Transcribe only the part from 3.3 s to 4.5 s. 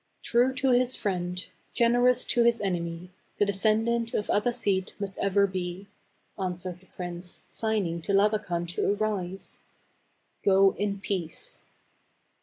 the descendant of